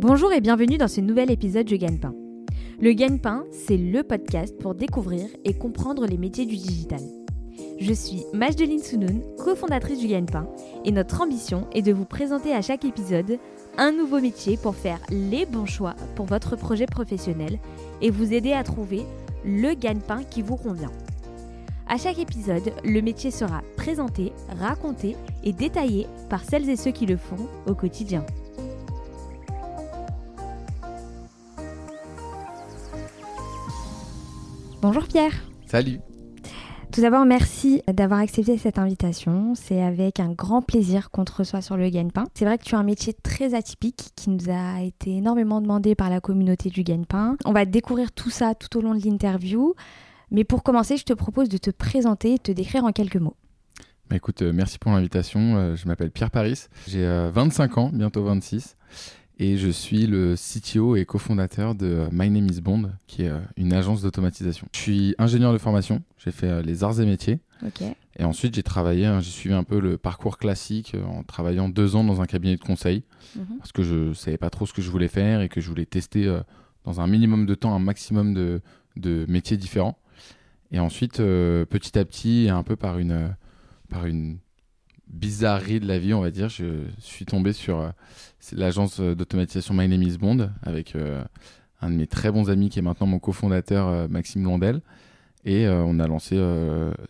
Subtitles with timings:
[0.00, 2.14] Bonjour et bienvenue dans ce nouvel épisode du Gagne-Pain.
[2.80, 7.00] Le Gagne-Pain, c'est le podcast pour découvrir et comprendre les métiers du digital.
[7.80, 10.46] Je suis Majdeline Sounoun, cofondatrice du Gagne-Pain,
[10.84, 13.40] et notre ambition est de vous présenter à chaque épisode
[13.76, 17.58] un nouveau métier pour faire les bons choix pour votre projet professionnel
[18.00, 19.02] et vous aider à trouver
[19.44, 20.92] le gagne-pain qui vous convient.
[21.88, 27.06] À chaque épisode, le métier sera présenté, raconté et détaillé par celles et ceux qui
[27.06, 28.24] le font au quotidien.
[34.80, 35.32] Bonjour Pierre.
[35.66, 35.98] Salut.
[36.92, 39.54] Tout d'abord, merci d'avoir accepté cette invitation.
[39.56, 42.26] C'est avec un grand plaisir qu'on te reçoit sur le Gagne-Pain.
[42.34, 45.96] C'est vrai que tu as un métier très atypique qui nous a été énormément demandé
[45.96, 47.36] par la communauté du Gagne-Pain.
[47.44, 49.74] On va découvrir tout ça tout au long de l'interview.
[50.30, 53.36] Mais pour commencer, je te propose de te présenter et te décrire en quelques mots.
[54.08, 55.56] Bah écoute, euh, merci pour l'invitation.
[55.56, 56.66] Euh, je m'appelle Pierre Paris.
[56.86, 58.76] J'ai 25 euh, ans, bientôt 26
[59.38, 63.38] et je suis le CTO et cofondateur de My Name is Bond, qui est euh,
[63.56, 64.66] une agence d'automatisation.
[64.74, 67.38] Je suis ingénieur de formation, j'ai fait euh, les arts et métiers.
[68.16, 71.68] Et ensuite, j'ai travaillé, hein, j'ai suivi un peu le parcours classique euh, en travaillant
[71.68, 73.04] deux ans dans un cabinet de conseil,
[73.36, 73.58] mhm.
[73.58, 75.68] parce que je ne savais pas trop ce que je voulais faire et que je
[75.68, 76.36] voulais tester
[76.84, 78.60] dans un minimum de temps un maximum de,
[78.96, 79.98] de métiers différents.
[80.72, 83.34] Et ensuite, petit à petit, un peu par une,
[83.88, 84.38] par une
[85.08, 87.90] bizarrerie de la vie, on va dire, je suis tombé sur euh,
[88.52, 91.22] l'agence d'automatisation My Name is Bond avec euh,
[91.80, 94.80] un de mes très bons amis qui est maintenant mon cofondateur euh, Maxime Londel.
[95.44, 96.36] Et on a lancé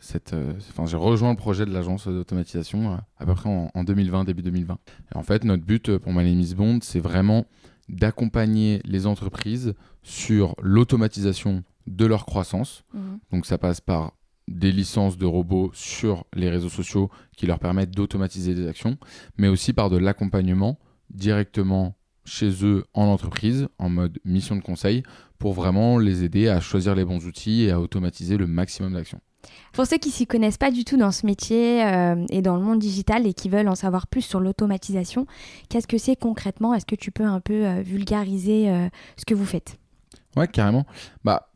[0.00, 0.36] cette.
[0.70, 4.78] Enfin, j'ai rejoint le projet de l'agence d'automatisation à peu près en, 2020, début 2020.
[5.12, 7.46] Et en fait, notre but pour My Name is Bond, c'est vraiment
[7.88, 12.84] d'accompagner les entreprises sur l'automatisation de leur croissance.
[12.92, 12.98] Mmh.
[13.32, 14.12] Donc, ça passe par
[14.48, 18.96] des licences de robots sur les réseaux sociaux qui leur permettent d'automatiser des actions,
[19.36, 20.78] mais aussi par de l'accompagnement
[21.10, 25.02] directement chez eux en entreprise, en mode mission de conseil,
[25.38, 29.20] pour vraiment les aider à choisir les bons outils et à automatiser le maximum d'actions.
[29.72, 32.62] Pour ceux qui s'y connaissent pas du tout dans ce métier euh, et dans le
[32.62, 35.26] monde digital et qui veulent en savoir plus sur l'automatisation,
[35.68, 36.74] qu'est-ce que c'est concrètement?
[36.74, 39.78] Est-ce que tu peux un peu euh, vulgariser euh, ce que vous faites?
[40.36, 40.86] Ouais, carrément.
[41.24, 41.50] Bah,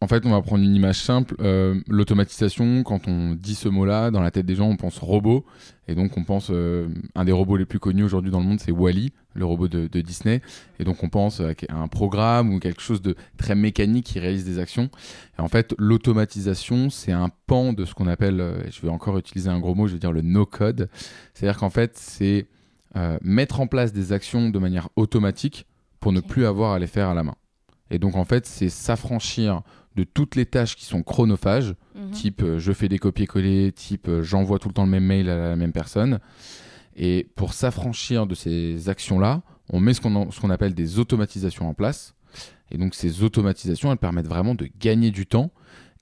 [0.00, 1.36] en fait, on va prendre une image simple.
[1.40, 5.46] Euh, l'automatisation, quand on dit ce mot-là, dans la tête des gens, on pense robot.
[5.88, 6.48] Et donc, on pense.
[6.50, 9.68] Euh, un des robots les plus connus aujourd'hui dans le monde, c'est Wally, le robot
[9.68, 10.42] de, Disney.
[10.78, 14.44] Et donc, on pense à, un programme ou quelque chose de très mécanique qui réalise
[14.44, 14.90] des actions.
[15.38, 18.40] Et en fait, l'automatisation, c'est un pan de ce qu'on appelle.
[18.40, 20.90] Euh, je vais encore utiliser un gros mot, je vais dire le no-code.
[21.32, 22.46] C'est-à-dire qu'en fait, c'est
[23.20, 25.66] mettre en place des actions de manière automatique
[26.00, 27.34] pour ne plus avoir à les faire à la main.
[27.90, 29.62] Et donc, en fait, c'est s'affranchir
[29.96, 32.10] de toutes les tâches qui sont chronophages, mhm.
[32.10, 35.28] type euh, je fais des copier-coller, type euh, j'envoie tout le temps le même mail
[35.28, 36.20] à la même personne.
[36.96, 42.14] Et pour s'affranchir de ces actions-là, on met ce qu'on appelle des automatisations en place.
[42.70, 45.50] Et donc ces automatisations, elles permettent vraiment de gagner du temps.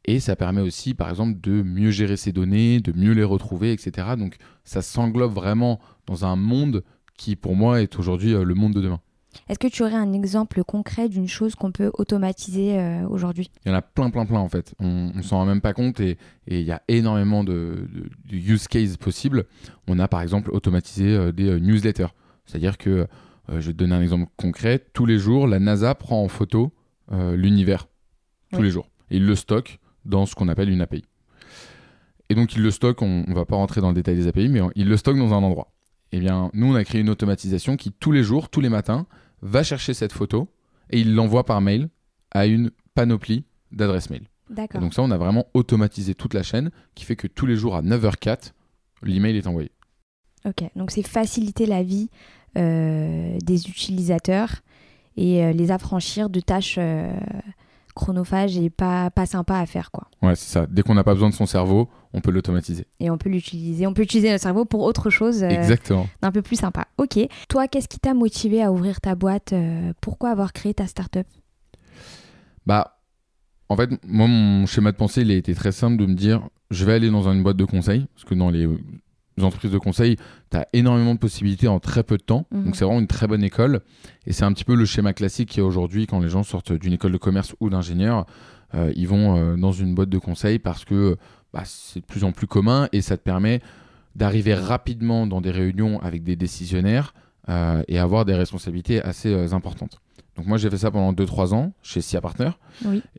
[0.06, 3.72] Et ça permet aussi, par exemple, de mieux gérer ses données, de mieux les retrouver,
[3.72, 4.08] etc.
[4.18, 6.84] Donc ça s'englobe vraiment dans un monde
[7.16, 9.00] qui, pour moi, est aujourd'hui euh, le monde de demain.
[9.48, 13.50] Est-ce que tu aurais un exemple concret d'une chose qu'on peut automatiser euh, aujourd'hui?
[13.64, 14.74] Il y en a plein, plein, plein en fait.
[14.80, 17.86] On ne s'en rend même pas compte et il y a énormément de,
[18.30, 19.44] use cases possibles.
[19.88, 22.08] On a par exemple automatisé euh, des euh, newsletters.
[22.46, 23.06] C'est-à-dire que,
[23.48, 26.72] je vais te donner un exemple concret, tous les jours, la NASA prend en photo
[27.10, 27.88] l'univers.
[28.52, 28.88] Tous les jours.
[29.10, 31.04] Et il le stocke dans ce qu'on appelle une API.
[32.30, 34.48] Et donc il le stocke, on ne va pas rentrer dans le détail des API,
[34.48, 35.74] mais il le stocke dans un endroit.
[36.16, 39.06] Eh bien, nous, on a créé une automatisation qui, tous les jours, tous les matins,
[39.44, 40.48] va chercher cette photo
[40.90, 41.88] et il l'envoie par mail
[42.32, 44.28] à une panoplie d'adresses mail.
[44.50, 44.80] D'accord.
[44.80, 47.76] Donc ça, on a vraiment automatisé toute la chaîne qui fait que tous les jours
[47.76, 48.52] à 9h04,
[49.02, 49.70] l'email est envoyé.
[50.44, 52.10] Ok, donc c'est faciliter la vie
[52.56, 54.62] euh, des utilisateurs
[55.16, 57.14] et euh, les affranchir de tâches euh,
[57.94, 59.90] chronophage et pas, pas sympa à faire.
[59.90, 60.08] Quoi.
[60.22, 60.66] Ouais, c'est ça.
[60.66, 62.86] Dès qu'on n'a pas besoin de son cerveau, on peut l'automatiser.
[63.00, 63.86] Et on peut l'utiliser.
[63.86, 65.42] On peut utiliser notre cerveau pour autre chose.
[65.42, 66.08] Euh, Exactement.
[66.22, 66.86] Un peu plus sympa.
[66.98, 67.18] Ok.
[67.48, 71.26] Toi, qu'est-ce qui t'a motivé à ouvrir ta boîte euh, Pourquoi avoir créé ta startup?
[72.66, 72.98] Bah,
[73.68, 76.48] en fait, moi, mon schéma de pensée, il a été très simple de me dire,
[76.70, 78.68] je vais aller dans une boîte de conseil, parce que dans les
[79.42, 80.16] entreprises de conseil,
[80.50, 82.46] tu as énormément de possibilités en très peu de temps.
[82.50, 82.64] Mhm.
[82.64, 83.80] Donc c'est vraiment une très bonne école.
[84.26, 86.72] Et c'est un petit peu le schéma classique qui est aujourd'hui quand les gens sortent
[86.72, 88.26] d'une école de commerce ou d'ingénieur.
[88.74, 91.16] Euh, ils vont euh, dans une boîte de conseil parce que
[91.52, 93.60] bah, c'est de plus en plus commun et ça te permet
[94.16, 97.14] d'arriver rapidement dans des réunions avec des décisionnaires
[97.48, 100.00] euh, et avoir des responsabilités assez importantes.
[100.36, 102.50] Donc moi j'ai fait ça pendant 2-3 ans chez SIA Partner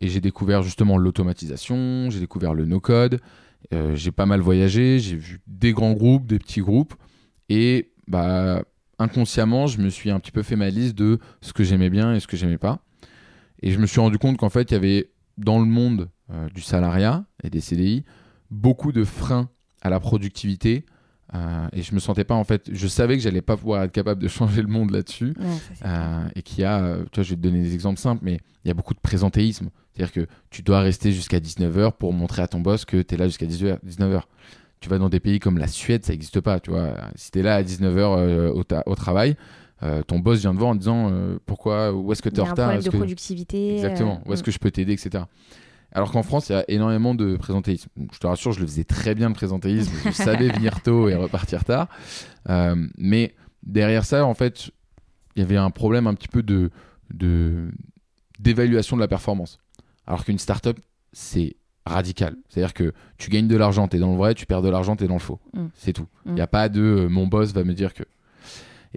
[0.01, 3.21] et j'ai découvert justement l'automatisation, j'ai découvert le no-code,
[3.73, 6.94] euh, j'ai pas mal voyagé, j'ai vu des grands groupes, des petits groupes.
[7.50, 8.63] Et bah,
[9.00, 12.13] inconsciemment, je me suis un petit peu fait ma liste de ce que j'aimais bien
[12.13, 12.79] et ce que j'aimais pas.
[13.62, 16.50] Et je me suis rendu compte qu'en fait, il y avait dans le monde euh,
[16.50, 18.03] du salariat et des CDI
[18.51, 19.50] beaucoup de freins
[19.81, 20.85] à la productivité.
[21.36, 23.92] Euh, et je me sentais pas en fait, je savais que j'allais pas pouvoir être
[23.92, 25.34] capable de changer le monde là-dessus.
[25.40, 25.46] Ouais,
[25.86, 28.22] Euh, et qu'il y a, euh, tu vois, je vais te donner des exemples simples,
[28.24, 29.70] mais il y a beaucoup de présentéisme.
[29.94, 33.18] C'est-à-dire que tu dois rester jusqu'à 19h pour montrer à ton boss que tu es
[33.18, 34.22] là jusqu'à 19h.
[34.82, 36.60] Tu vas dans des pays comme la Suède, ça n'existe pas.
[36.60, 36.96] Tu vois.
[37.16, 39.36] Si tu es là à 19h au, ta- au travail,
[39.84, 42.40] euh, ton boss vient te voir en disant euh, pourquoi, où est-ce que tu Il
[42.40, 43.76] es y en a un retard problème de que- productivité.
[43.76, 44.22] Exactement.
[44.26, 45.24] euh, Où est-ce que je peux t'aider, etc.
[45.95, 47.89] Alors qu'en France, il y a énormément de présentéisme.
[48.13, 49.92] Je te rassure, je le faisais très bien le présentéisme.
[50.06, 51.88] je savais venir tôt et repartir tard.
[52.50, 53.33] Euh, mais
[53.63, 54.71] derrière ça, en fait,
[55.36, 56.69] il y avait un problème un petit peu de
[57.13, 57.69] de-
[58.39, 59.59] d'évaluation de, la performance.
[60.07, 60.77] Alors qu'une startup,
[61.13, 61.56] c'est
[61.86, 62.36] radical.
[62.50, 64.95] C'est-à-dire que tu gagnes de l'argent, tu es dans le vrai, tu perds de l'argent,
[64.95, 65.39] tu es dans le faux.
[65.53, 65.65] Mm.
[65.75, 66.07] C'est tout.
[66.25, 66.36] Il Mm.
[66.36, 68.03] n'y a pas de euh, mon boss va me dire que.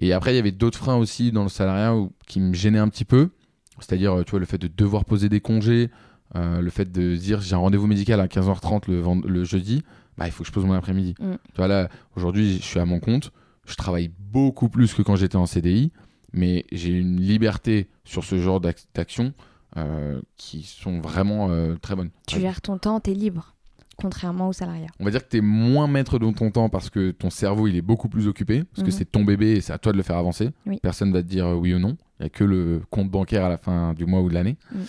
[0.00, 2.78] Et après, il y avait d'autres freins aussi dans le salariat où- qui me gênaient
[2.78, 3.30] un petit peu.
[3.78, 5.90] C'est-à-dire, euh, tu vois, le fait de devoir poser des congés,
[6.36, 9.82] euh, le fait de dire j'ai un rendez-vous médical à 15h30 le, vend- le jeudi,
[10.16, 11.14] bah, il faut que je pose mon après-midi.
[11.20, 11.32] Mm.
[11.52, 13.32] Tu vois, là, aujourd'hui, je suis à mon compte,
[13.66, 15.92] je travaille beaucoup plus que quand j'étais en CDI,
[16.32, 19.32] mais j'ai une liberté sur ce genre d'ac- d'actions
[19.76, 22.10] euh, qui sont vraiment euh, très bonnes.
[22.26, 23.54] Tu gères ton temps, tu es libre,
[23.96, 24.88] contrairement au salariat.
[25.00, 27.66] On va dire que tu es moins maître de ton temps parce que ton cerveau
[27.68, 28.98] il est beaucoup plus occupé, parce que Mhm.
[28.98, 30.50] c'est ton bébé et c'est à toi de le faire avancer.
[30.66, 30.78] Oui.
[30.82, 31.96] Personne va te dire oui ou non.
[32.18, 34.56] Il n'y a que le compte bancaire à la fin du mois ou de l'année.
[34.74, 34.84] Mhm.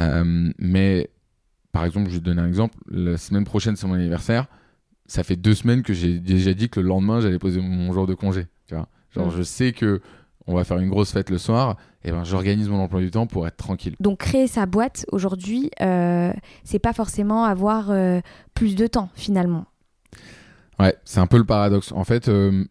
[0.00, 1.10] Euh, mais
[1.72, 2.76] par exemple, je vais te donner un exemple.
[2.90, 4.46] La semaine prochaine, c'est mon anniversaire.
[5.06, 8.06] Ça fait deux semaines que j'ai déjà dit que le lendemain, j'allais poser mon jour
[8.06, 8.46] de congé.
[8.66, 9.36] Tu vois Genre, Mhm.
[9.36, 10.00] je sais que
[10.46, 11.76] on va faire une grosse fête le soir.
[12.04, 13.96] Et ben, j'organise mon emploi du temps pour être tranquille.
[14.00, 16.32] Donc créer sa boîte aujourd'hui, euh,
[16.64, 18.20] c'est pas forcément avoir euh,
[18.54, 19.64] plus de temps finalement.
[20.78, 21.92] Ouais, c'est un peu le paradoxe.
[21.92, 22.64] En fait, euh,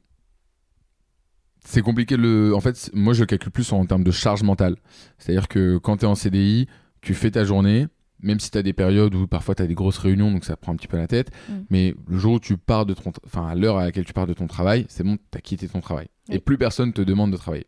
[1.65, 2.17] c'est compliqué.
[2.17, 2.53] Le...
[2.55, 4.75] En fait, moi, je le calcule plus en termes de charge mentale.
[5.17, 6.67] C'est-à-dire que quand tu es en CDI,
[7.03, 7.87] tu fais ta journée,
[8.21, 10.55] même si tu as des périodes où parfois tu as des grosses réunions, donc ça
[10.55, 11.29] prend un petit peu la tête.
[11.49, 11.53] Mm.
[11.69, 13.11] Mais le jour où tu pars de ton.
[13.25, 15.67] Enfin, à l'heure à laquelle tu pars de ton travail, c'est bon, tu as quitté
[15.67, 16.07] ton travail.
[16.29, 16.35] Oui.
[16.35, 17.67] Et plus personne te demande de travailler.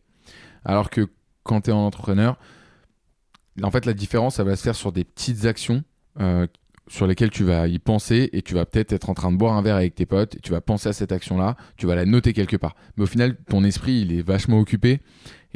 [0.63, 1.07] Alors que
[1.43, 2.39] quand tu es en entrepreneur,
[3.61, 5.83] en fait, la différence, ça va se faire sur des petites actions
[6.19, 6.47] euh,
[6.87, 9.53] sur lesquelles tu vas y penser et tu vas peut-être être en train de boire
[9.53, 12.05] un verre avec tes potes et tu vas penser à cette action-là, tu vas la
[12.05, 12.75] noter quelque part.
[12.95, 15.01] Mais au final, ton esprit, il est vachement occupé.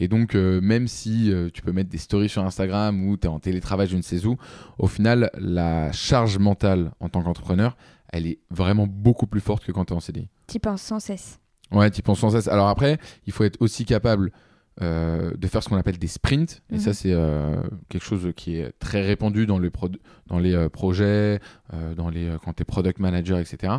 [0.01, 3.27] Et donc, euh, même si euh, tu peux mettre des stories sur Instagram ou tu
[3.27, 4.37] es en télétravail, je ne sais où,
[4.77, 7.75] au final, la charge mentale en tant qu'entrepreneur,
[8.11, 10.29] elle est vraiment beaucoup plus forte que quand tu es en CDI.
[10.47, 11.39] Tu penses sans cesse.
[11.71, 12.47] Ouais, tu penses sans cesse.
[12.47, 12.97] Alors après,
[13.27, 14.31] il faut être aussi capable
[14.81, 16.61] euh, de faire ce qu'on appelle des sprints.
[16.71, 16.79] Et Mhm.
[16.79, 19.89] ça, c'est euh, quelque chose qui est très répandu dans, le pro-
[20.27, 21.41] dans les euh, projets,
[21.97, 23.73] dans les, quand tu es product manager, etc.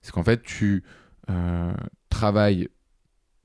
[0.00, 0.84] C'est qu'en fait, tu
[2.08, 2.68] travailles,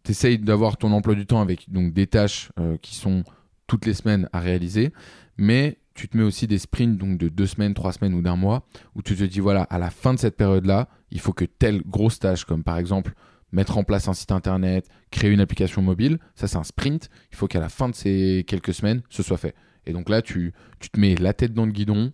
[0.03, 3.23] tu essayes d'avoir ton emploi du temps avec donc, des tâches euh, qui sont
[3.67, 4.91] toutes les semaines à réaliser,
[5.37, 8.35] mais tu te mets aussi des sprints donc de deux semaines, trois semaines ou d'un
[8.35, 8.65] mois,
[8.95, 11.81] où tu te dis, voilà, à la fin de cette période-là, il faut que telle
[11.85, 13.13] grosse tâche, comme par exemple
[13.51, 17.35] mettre en place un site internet, créer une application mobile, ça c'est un sprint, il
[17.35, 19.55] faut qu'à la fin de ces quelques semaines, ce soit fait.
[19.85, 22.11] Et donc là, tu, tu te mets la tête dans le guidon,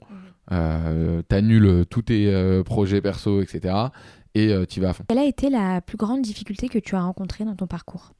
[0.51, 3.75] euh, t'annules tous tes euh, projets perso, etc.
[4.37, 5.03] Et tu vas à fond.
[5.07, 8.13] Quelle a été la plus grande difficulté que tu as rencontrée dans ton parcours?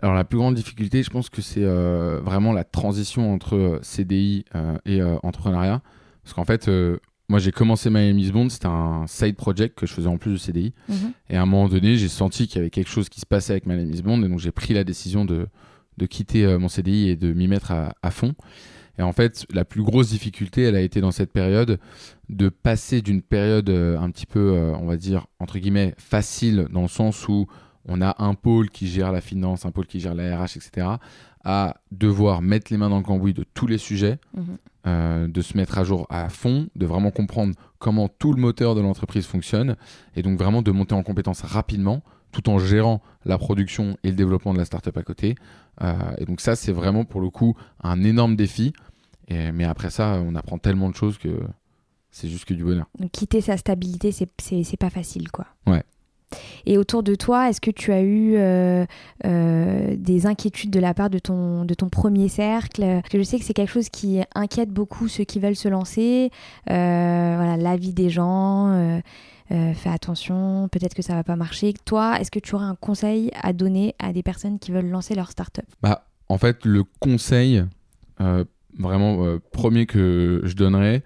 [0.00, 3.78] Alors la plus grande difficulté, je pense que c'est euh, vraiment la transition entre euh,
[3.82, 5.80] CDI euh, et euh, entrepreneuriat.
[6.24, 9.92] Parce qu'en fait, euh, moi j'ai commencé Miami's Bond, c'était un side project que je
[9.92, 10.74] faisais en plus de CDI.
[11.30, 13.52] Et à un moment donné, j'ai senti qu'il y avait quelque chose qui se passait
[13.52, 15.46] avec Miami's Bond, et donc j'ai pris la décision de,
[15.98, 18.34] de quitter euh, mon CDI et de m'y mettre à, à fond.
[18.98, 21.78] Et en fait, la plus grosse difficulté, elle a été dans cette période
[22.28, 26.66] de passer d'une période euh, un petit peu, euh, on va dire, entre guillemets, facile,
[26.70, 27.46] dans le sens où
[27.88, 30.86] on a un pôle qui gère la finance, un pôle qui gère la RH, etc.,
[31.44, 34.44] à devoir mettre les mains dans le cambouis de tous les sujets, Mhm.
[34.86, 38.74] euh, de se mettre à jour à fond, de vraiment comprendre comment tout le moteur
[38.76, 39.76] de l'entreprise fonctionne,
[40.14, 44.16] et donc vraiment de monter en compétence rapidement, tout en gérant la production et le
[44.16, 45.36] développement de la startup à côté.
[45.82, 48.72] Euh, et donc ça, c'est vraiment pour le coup un énorme défi.
[49.28, 51.40] Et, mais après ça, on apprend tellement de choses que
[52.10, 52.86] c'est juste que du bonheur.
[52.98, 55.46] Donc quitter sa stabilité, c'est pas facile, quoi.
[55.66, 55.82] Ouais.
[56.66, 58.84] Et autour de toi, est-ce que tu as eu euh,
[59.26, 62.82] euh, des inquiétudes de la part de ton, de ton premier cercle?
[62.82, 65.68] Parce que je sais que c'est quelque chose qui inquiète beaucoup ceux qui veulent se
[65.68, 66.30] lancer.
[66.70, 69.00] Euh, voilà, l'avis des gens,
[69.52, 71.74] euh, fais attention, peut-être que ça va pas marcher.
[71.84, 75.14] Toi, est-ce que tu aurais un conseil à donner à des personnes qui veulent lancer
[75.14, 75.66] leur start-up?
[75.82, 77.64] Bah, en fait, le conseil
[78.20, 78.44] euh,
[78.78, 81.02] vraiment euh, premier que je donnerais,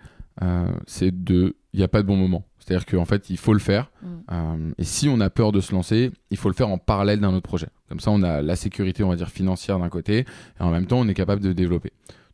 [0.87, 1.57] c'est de.
[1.73, 2.45] Il n'y a pas de bon moment.
[2.59, 3.91] C'est-à-dire qu'en fait, il faut le faire.
[4.03, 4.73] Mm.
[4.79, 7.33] Et si on a peur de se lancer, il faut le faire en parallèle d'un
[7.33, 7.69] autre projet.
[7.88, 10.87] Comme ça, on a la sécurité, on va dire, financière d'un côté, et en même
[10.87, 11.93] temps, on est capable de développer.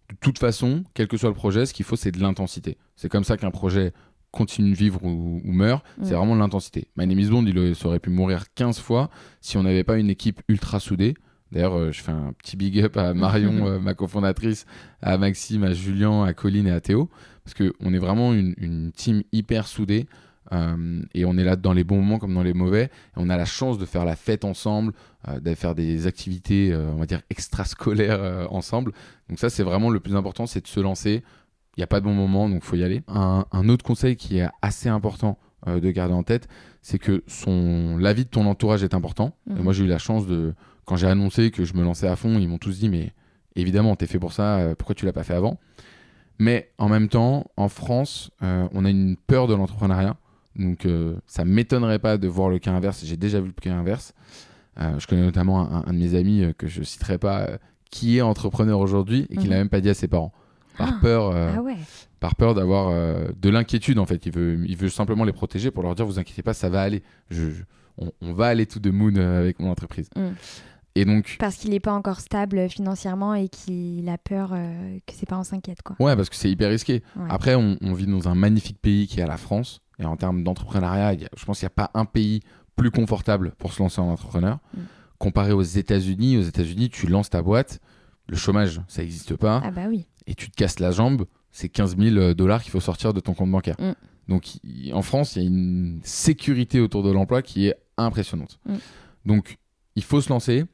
[0.09, 2.76] De toute façon, quel que soit le projet, ce qu'il faut, c'est de l'intensité.
[2.97, 3.92] C'est comme ça qu'un projet
[4.33, 6.89] continue de vivre ou, ou meurt, c'est vraiment de l'intensité.
[6.97, 9.11] My Name is Bond, il aurait- pu mourir 15 fois
[9.41, 11.15] si on n'avait pas une équipe ultra soudée.
[11.53, 14.65] D'ailleurs, euh, je fais un petit big up à Marion, euh, ma cofondatrice,
[15.03, 17.11] à Maxime, à Julien, à Colline et à Théo,
[17.45, 20.07] parce qu'on est vraiment une, une team hyper soudée.
[20.53, 22.85] euh, et on est là dans les bons moments comme dans les mauvais.
[22.85, 24.93] Et on a la chance de faire la fête ensemble,
[25.41, 28.93] de faire des activités, on va dire, extrascolaires ensemble.
[29.29, 31.23] Donc ça, c'est vraiment le plus important, c'est de se lancer.
[31.76, 33.02] Il n'y a pas de bon moment, donc faut y aller.
[33.09, 36.49] Un, un autre conseil qui est assez important euh, de garder en tête,
[36.83, 39.35] c'est que son l'avis de ton entourage est important.
[39.49, 39.62] Et Mhm.
[39.62, 42.38] moi, j'ai eu la chance de, quand j'ai annoncé que je me lançais à fond,
[42.38, 43.12] ils m'ont tous dit, mais
[43.57, 45.59] évidemment, t'es fait pour ça, euh, pourquoi tu l'as pas fait avant?
[46.38, 50.17] Mais en même temps, en France, euh, on a une peur de l'entrepreneuriat.
[50.57, 50.87] Donc,
[51.26, 53.02] ça m'étonnerait pas de voir le cas inverse.
[53.07, 54.12] J'ai déjà vu le cas inverse.
[54.76, 57.49] Je connais notamment un, un de mes amis que je citerai pas,
[57.91, 59.50] qui est entrepreneur aujourd'hui et qui Mhm.
[59.50, 60.33] l'a même pas dit à ses parents.
[60.79, 60.99] Par Ah.
[61.00, 61.76] peur, euh, Ah ouais.
[62.21, 64.25] par peur d'avoir euh, de l'inquiétude en fait.
[64.26, 66.83] Il veut, il veut simplement les protéger pour leur dire vous inquiétez pas, ça va
[66.83, 67.02] aller.
[67.31, 67.62] Je, je-
[67.99, 70.09] on, on va aller tout de moon euh, avec mon entreprise.
[70.17, 70.29] Mm.
[70.95, 75.14] Et donc, Parce qu'il n'est pas encore stable financièrement et qu'il a peur euh, que
[75.14, 75.81] ses parents s'inquiètent.
[75.83, 75.97] Quoi.
[76.00, 77.02] ouais, parce que c'est hyper risqué.
[77.17, 77.26] Ouais.
[77.31, 79.81] Après, on, on vit dans un magnifique pays qui est la France.
[79.99, 82.41] Et en termes d'entrepreneuriat, je pense qu'il n'y a pas un pays
[82.76, 84.59] plus confortable pour se lancer en entrepreneur.
[84.76, 84.81] Mm.
[85.19, 87.81] Comparé aux États-Unis, aux États-Unis, tu lances ta boîte,
[88.29, 90.07] le chômage, ça n'existe pas, Ah bah oui.
[90.26, 93.35] Et tu te casses la jambe, c'est 15 000 dollars qu'il faut sortir de ton
[93.35, 93.76] compte bancaire.
[93.79, 93.93] Mm.
[94.29, 94.45] Donc
[94.93, 98.59] en France, il y a une sécurité autour de l'emploi qui est impressionnante.
[98.67, 98.75] Mm.
[99.26, 99.59] Donc
[99.97, 100.64] il faut se lancer,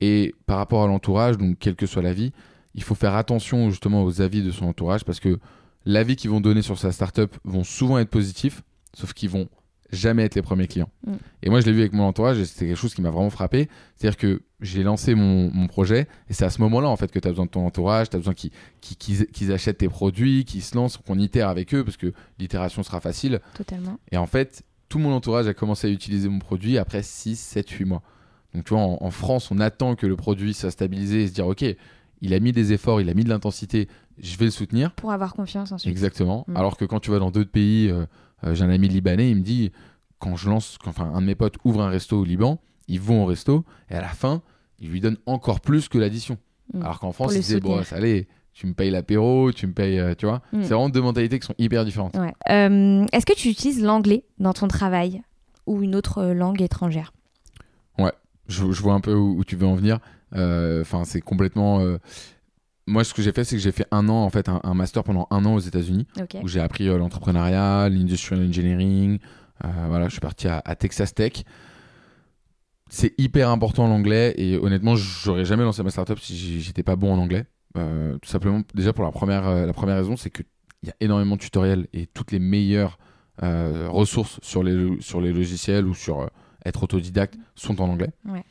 [0.00, 2.32] et par rapport à l'entourage, donc quelle que soit la vie,
[2.74, 5.38] il faut faire attention justement aux avis de son entourage, parce que
[5.84, 8.62] l'avis qu'ils vont donner sur sa startup vont souvent être positifs,
[8.94, 9.48] sauf qu'ils vont
[9.90, 10.90] jamais être les premiers clients.
[11.06, 11.12] Mm.
[11.42, 13.30] Et moi, je l'ai vu avec mon entourage et c'était quelque chose qui m'a vraiment
[13.30, 13.68] frappé.
[13.96, 17.18] C'est-à-dire que j'ai lancé mon, mon projet et c'est à ce moment-là en fait que
[17.18, 20.44] tu as besoin de ton entourage, tu as besoin qu'ils qu'ils- qu'ils achètent tes produits,
[20.44, 23.40] qu'ils se lancent, qu'on itère avec eux parce que l'itération sera facile.
[23.54, 23.98] Totalement.
[24.10, 27.68] Et en fait, tout mon entourage a commencé à utiliser mon produit après 6, 7,
[27.70, 28.02] 8 mois.
[28.54, 31.32] Donc tu vois, en, en France, on attend que le produit soit stabilisé et se
[31.34, 31.64] dire, ok,
[32.20, 34.92] il a mis des efforts, il a mis de l'intensité, je vais le soutenir.
[34.94, 35.90] Pour avoir confiance ensuite.
[35.90, 36.44] Exactement.
[36.48, 36.56] Mm.
[36.56, 38.06] Alors que quand tu vas dans d'autres pays, euh,
[38.52, 39.72] j'ai un ami libanais, il me dit
[40.18, 43.00] quand je lance, quand, enfin un de mes potes ouvre un resto au Liban, ils
[43.00, 44.42] vont au resto et à la fin,
[44.80, 46.38] ils lui donnent encore plus que l'addition.
[46.74, 46.82] Mm.
[46.82, 49.98] Alors qu'en France, ils disaient bon, ça allez, tu me payes l'apéro, tu me payes,
[49.98, 50.42] euh, tu vois.
[50.52, 50.62] Mm.
[50.62, 52.16] C'est vraiment deux mentalités qui sont hyper différentes.
[52.16, 52.34] Ouais.
[52.50, 55.22] Euh, Est-ce que tu utilises l'anglais dans ton travail
[55.66, 57.12] ou une autre euh, langue étrangère?
[58.50, 59.98] Je, je vois un peu où, où tu veux en venir.
[60.34, 61.80] Euh, Enfin, c'est complètement.
[61.80, 61.98] euh,
[62.88, 64.74] Moi, ce que j'ai fait, c'est que j'ai fait un an, en fait, un, un
[64.74, 66.06] master pendant un an aux États-Unis.
[66.42, 69.18] Où j'ai appris euh, l'entrepreneuriat, l'industrial engineering.
[69.64, 71.44] Euh, voilà, je suis parti à, à Texas Tech.
[72.88, 77.12] C'est hyper important l'anglais et honnêtement, j'aurais jamais lancé ma startup si j'étais pas bon
[77.12, 77.44] en anglais.
[77.76, 80.46] Euh, tout simplement, déjà pour la première, la première raison, c'est qu'il
[80.84, 82.98] y a énormément de tutoriels et toutes les meilleures
[83.42, 86.28] ressources sur les, sur les logiciels ou sur
[86.64, 88.10] être autodidacte sont en anglais.
[88.24, 88.42] Ouais.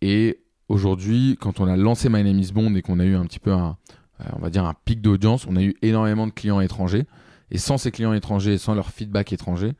[0.00, 3.24] Et aujourd'hui, quand on a lancé My Name is Bond et qu'on a eu un
[3.24, 3.76] petit peu un,
[4.20, 7.06] euh, on va dire un pic d'audience, on a eu énormément de clients étrangers.
[7.50, 9.72] Et sans ces clients étrangers et sans leur feedback étranger,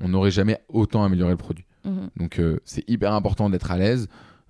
[0.00, 1.64] on n'aurait jamais autant amélioré le produit.
[1.84, 2.10] Mhm.
[2.16, 4.08] Donc euh, c'est hyper important d'être à l'aise.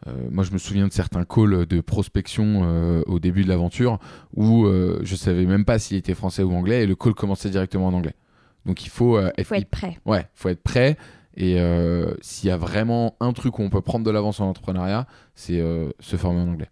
[0.08, 3.98] Euh, moi, je me souviens de certains calls de prospection euh, au début de l'aventure
[4.34, 7.86] où je savais même pas s'il était français ou anglais et le call commençait directement
[7.86, 8.14] en anglais.
[8.66, 9.98] Donc il faut être, faut être prêt.
[10.06, 10.96] ouais, faut être prêt.
[11.36, 14.48] Et euh, s'il y a vraiment un truc où on peut prendre de l'avance en
[14.48, 16.68] entrepreneuriat, c'est euh, se former en anglais.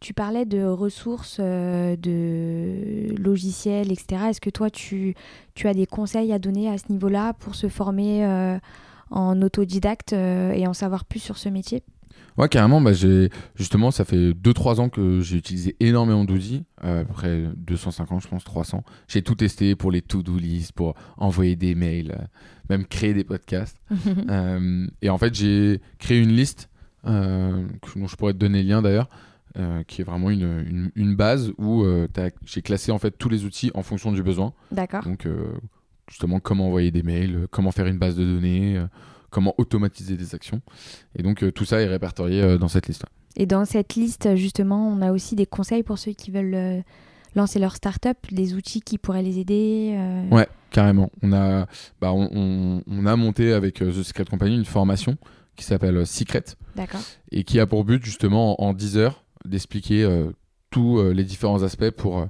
[0.00, 4.24] Tu parlais de ressources, euh, de logiciels, etc.
[4.30, 5.14] Est-ce que toi, tu,
[5.62, 8.58] as des conseils à donner à ce niveau-là pour se former
[9.10, 11.82] en autodidacte et en savoir plus sur ce métier?
[12.38, 12.80] Ouais, carrément.
[12.80, 12.92] Bah,
[13.54, 18.22] justement, ça fait 2-3 ans que j'ai utilisé énormément d'outils, euh, à peu près 250,
[18.22, 18.82] je pense 300.
[19.08, 22.24] J'ai tout testé pour les to-do list, pour envoyer des mails, euh,
[22.70, 23.76] même créer des podcasts.
[24.30, 26.68] Euh, et en fait, j'ai créé une liste
[27.06, 29.08] euh, dont je pourrais te donner le lien d'ailleurs,
[29.88, 31.84] qui est vraiment une, une- une base où
[32.46, 34.52] j'ai classé en fait tous les outils en fonction du besoin.
[34.70, 35.02] D'accord.
[35.04, 35.26] Donc,
[36.08, 38.80] justement, comment envoyer des mails, comment faire une base de données,
[39.30, 40.60] comment automatiser des actions.
[41.16, 43.04] Et donc, euh, tout ça est répertorié euh, dans cette liste.
[43.36, 46.80] Et dans cette liste, justement, on a aussi des conseils pour ceux qui veulent euh,
[47.36, 49.94] lancer leur start-up, des outils qui pourraient les aider.
[49.96, 51.10] euh, Ouais, carrément.
[51.22, 51.66] On a,
[52.00, 55.16] bah, on, on- on a monté avec The Secret Company une formation
[55.56, 56.44] qui s'appelle Secret
[56.74, 57.00] D'accord.
[57.30, 60.30] et qui a pour but justement en, en 10 heures d'expliquer euh,
[60.70, 62.26] tous euh, les différents aspects pour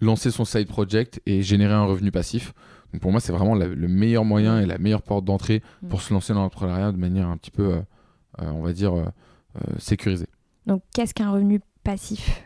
[0.00, 2.52] lancer son side project et générer un revenu passif.
[2.92, 5.88] Donc pour moi, c'est vraiment la- le meilleur moyen et la meilleure porte d'entrée Mm.
[5.88, 7.80] pour se lancer dans l'entrepreneuriat de manière un petit peu, euh,
[8.40, 9.04] euh, on va dire, euh,
[9.78, 10.28] sécurisée.
[10.66, 12.42] Donc, qu'est-ce qu'un revenu passif?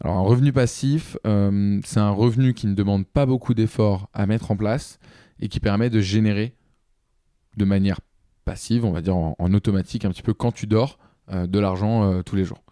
[0.00, 4.50] Alors un revenu passif, c'est un revenu qui ne demande pas beaucoup d'efforts à mettre
[4.50, 4.98] en place
[5.40, 6.54] et qui permet de générer
[7.56, 8.00] de manière
[8.44, 10.98] passive, on va dire en, en automatique, un petit peu quand tu dors,
[11.32, 12.62] de l'argent tous les jours.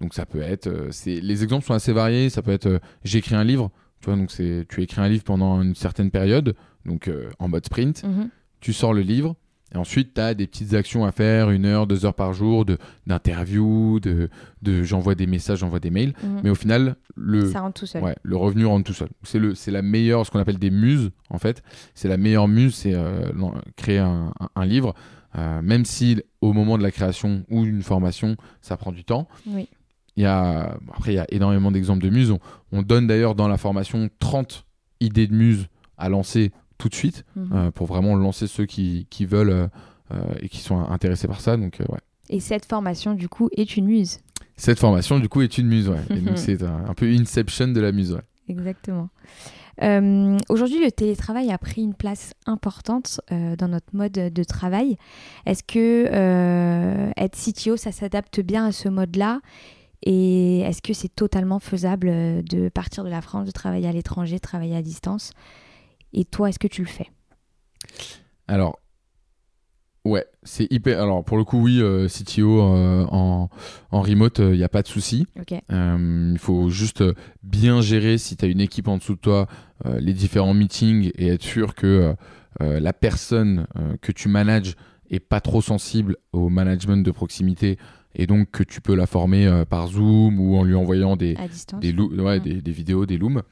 [0.00, 0.68] Donc ça peut être,
[1.06, 2.28] les exemples sont assez variés.
[2.28, 3.70] Ça peut être, écrit un livre,
[4.04, 7.48] tu vois, donc c'est, tu écris un livre pendant une certaine période, donc euh, en
[7.48, 8.04] mode sprint.
[8.04, 8.28] Mhm.
[8.60, 9.34] Tu sors le livre.
[9.74, 12.64] Et ensuite, tu as des petites actions à faire, une heure, deux heures par jour,
[12.64, 14.28] de, d'interviews, de,
[14.62, 16.12] de, j'envoie des messages, j'envoie des mails.
[16.22, 16.40] Mhm.
[16.44, 18.02] Mais au final, le, Ça rentre tout seul.
[18.02, 19.08] Ouais, le revenu rentre tout seul.
[19.22, 21.62] C'est le, c'est la meilleure, ce qu'on appelle des muses en fait.
[21.94, 23.30] C'est la meilleure muse, c'est euh,
[23.76, 24.94] créer un, un- un livre,
[25.36, 29.26] Euh, même si au moment de la création ou d'une formation, ça prend du temps.
[29.48, 29.68] Oui.
[30.16, 32.30] Il y a, après, il y a énormément d'exemples de muses.
[32.30, 32.38] On,
[32.72, 34.64] on donne d'ailleurs dans la formation 30
[35.00, 35.66] idées de muses
[35.98, 37.50] à lancer tout de suite Mhm.
[37.52, 39.66] euh, pour vraiment lancer ceux qui, qui veulent euh,
[40.12, 41.56] euh, et qui sont intéressés par ça.
[41.56, 41.98] Donc, ouais.
[42.30, 44.18] Et cette formation, du coup, est une muse.
[44.56, 45.88] Cette formation, du coup, est une muse.
[45.88, 46.00] Ouais.
[46.10, 48.12] Et donc, c'est un, un peu Inception de la muse.
[48.12, 48.20] Ouais.
[48.48, 49.08] Exactement.
[49.82, 54.96] Euh, Aujourd'hui, le télétravail a pris une place importante euh, dans notre mode de travail.
[55.46, 59.40] Est-ce que euh, être CTO, ça s'adapte bien à ce mode-là?
[60.06, 63.92] Et est-ce que c'est totalement faisable euh, de partir de la France, de travailler à
[63.92, 65.32] l'étranger, de travailler à distance?
[66.12, 67.10] Et toi, est-ce que tu le fais?
[68.46, 68.78] Alors,
[70.04, 71.02] ouais, c'est hyper.
[71.02, 73.48] Alors, pour le coup, oui, euh, CTO euh, en,
[73.90, 75.26] en remote, il n'y a pas de souci.
[75.70, 77.02] Il faut juste
[77.42, 79.46] bien gérer si tu as une équipe en dessous de toi,
[79.84, 82.14] les différents meetings et être sûr que
[82.60, 83.66] la personne
[84.02, 84.76] que tu manages
[85.10, 87.78] est pas trop sensible au management de proximité
[88.14, 91.34] et donc que tu peux la former euh, par Zoom ou en lui envoyant des,
[91.36, 93.42] À distance des, loo- ouais, des, des vidéos, des looms.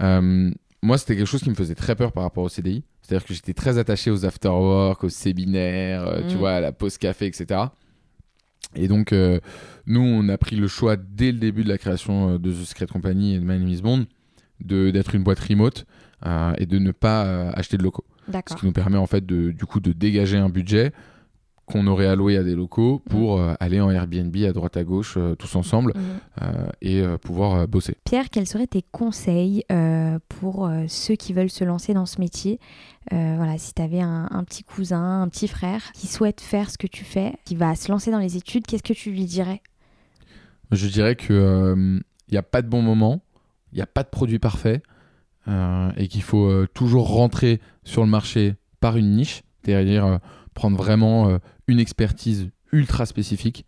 [0.00, 0.50] Euh,
[0.82, 2.84] moi, c'était quelque chose qui me faisait très peur par rapport au CDI.
[3.02, 6.38] C'est-à-dire que j'étais très attaché aux after-work, aux séminaires, euh, tu Mm.
[6.38, 7.60] vois, à la pause café, etc.
[8.76, 9.12] Et donc,
[9.86, 12.86] nous, on a pris le choix dès le début de la création de The Secret
[12.86, 14.06] Company et de My Name is Bond
[14.60, 15.86] d'être une boîte remote
[16.58, 18.04] et de ne pas acheter de locaux.
[18.48, 20.92] Ce qui nous permet en fait de, du coup de dégager un budget
[21.68, 25.14] qu'on aurait alloué à des locaux pour euh, aller en Airbnb à droite à gauche
[25.16, 26.02] euh, tous ensemble Mhm.
[26.42, 27.96] euh, et pouvoir bosser.
[28.04, 29.64] Pierre, quels seraient tes conseils
[30.28, 32.58] pour ceux qui veulent se lancer dans ce métier?
[33.12, 36.70] Euh, Voilà, si tu avais un, un petit cousin, un petit frère qui souhaite faire
[36.70, 39.24] ce que tu fais, qui va se lancer dans les études, qu'est-ce que tu lui
[39.24, 39.62] dirais?
[40.70, 41.74] Je dirais que
[42.28, 43.22] il n'y a pas de bon moment,
[43.72, 44.82] il n'y a pas de produit parfait
[45.48, 50.20] euh, et qu'il faut toujours rentrer sur le marché par une niche, c'est-à-dire
[50.54, 53.64] prendre vraiment une expertise ultra spécifique,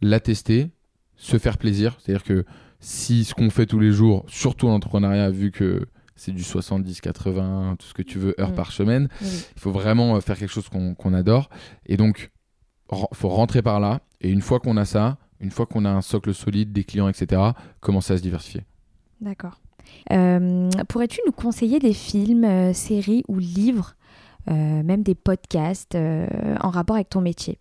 [0.00, 0.70] la tester,
[1.16, 2.44] se faire plaisir, c'est-à-dire que
[2.78, 7.00] si ce qu'on fait tous les jours, surtout en entrepreneuriat, vu que c'est du 70,
[7.00, 8.54] 80, tout ce que tu veux, heures Mm.
[8.54, 11.48] par semaine, il faut vraiment euh, faire quelque chose qu'on adore.
[11.86, 12.30] Et donc,
[12.92, 14.00] il faut rentrer par là.
[14.20, 17.08] Et une fois qu'on a ça, une fois qu'on a un socle solide, des clients,
[17.08, 17.40] etc.,
[17.80, 18.64] commencer à se diversifier.
[19.20, 19.60] D'accord.
[20.12, 23.94] Euh, Pourrais-tu nous conseiller des films, euh, séries ou livres,
[24.46, 26.26] même des podcasts euh,
[26.60, 27.58] en rapport avec ton métier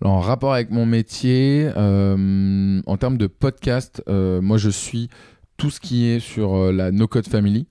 [0.00, 5.08] Alors, en rapport avec mon métier, euh, en termes de podcast, euh, moi je suis
[5.56, 7.66] tout ce qui est sur euh, la No Code Family.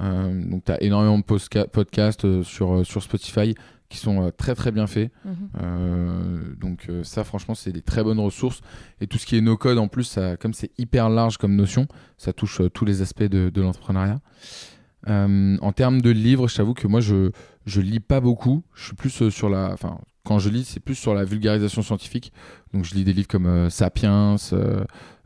[0.00, 3.54] Euh, donc, tu as énormément de podcasts euh, sur, euh, sur Spotify
[3.90, 5.12] qui sont euh, très très bien faits.
[5.62, 8.60] Euh, donc euh, ça franchement c'est des très bonnes ressources
[9.00, 11.54] et tout ce qui est no code en plus ça, comme c'est hyper large comme
[11.54, 14.20] notion ça touche euh, tous les aspects de, de l'entrepreneuriat
[15.08, 17.30] Euh, en termes de livres je t'avoue que moi je
[17.66, 20.80] je lis pas beaucoup je suis plus euh, sur la enfin quand je lis c'est
[20.80, 22.32] plus sur la vulgarisation scientifique
[22.72, 24.36] donc je lis des livres comme euh, Sapiens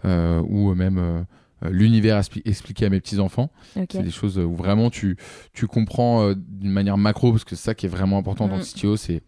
[0.04, 1.24] euh, ou même
[1.62, 3.88] l'univers expli- expliqué à mes petits enfants Ok.
[3.92, 5.16] c'est des choses où vraiment tu,
[5.52, 8.62] tu comprends d'une manière macro, parce que c'est ça qui est vraiment important dans le
[8.62, 8.74] Mm.
[8.80, 9.22] CTO, c'est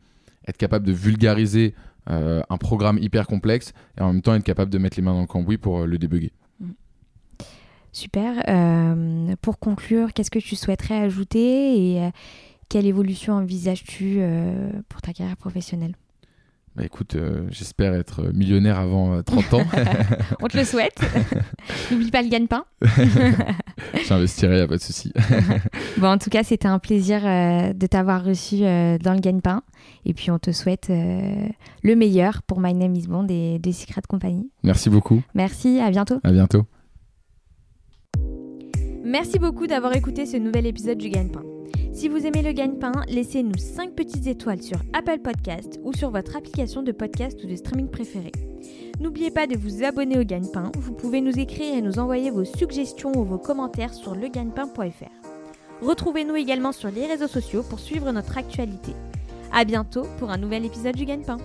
[0.47, 1.75] être capable de vulgariser
[2.07, 5.21] un programme hyper complexe et en même temps être capable de mettre les mains dans
[5.21, 6.33] le cambouis pour le débugger.
[7.93, 8.43] Super.
[8.49, 12.11] Euh, pour conclure, qu'est-ce que tu souhaiterais ajouter et euh,
[12.69, 15.95] quelle évolution envisages-tu euh, pour ta carrière professionnelle?
[16.77, 17.17] Bah écoute,
[17.49, 19.65] j'espère être millionnaire avant euh, 30 ans.
[20.41, 21.01] On te le souhaite.
[21.91, 22.65] N'oublie pas le gagne-pain.
[24.07, 25.13] J'investirai, y a pas de souci.
[25.99, 29.65] Bon, en tout cas, c'était un plaisir de t'avoir reçu dans le gagne-pain.
[30.07, 34.03] Et puis, on te souhaite le meilleur pour My Name is Bond et des Secret
[34.09, 34.49] Company.
[34.63, 35.23] Merci beaucoup.
[35.35, 36.21] Merci, à bientôt.
[36.23, 36.67] À bientôt.
[39.11, 41.43] Merci beaucoup d'avoir écouté ce nouvel épisode du Gagne-Pain.
[41.93, 46.37] Si vous aimez le Gagne-Pain, laissez-nous 5 petites étoiles sur Apple Podcast ou sur votre
[46.37, 48.31] application de podcast ou de streaming préférée.
[49.01, 50.71] N'oubliez pas de vous abonner au Gagne-Pain.
[50.79, 55.83] Vous pouvez nous écrire et nous envoyer vos suggestions ou vos commentaires sur legagnepain.fr.
[55.83, 58.93] Retrouvez-nous également sur les réseaux sociaux pour suivre notre actualité.
[59.53, 61.39] À bientôt pour un nouvel épisode du Gagne-Pain.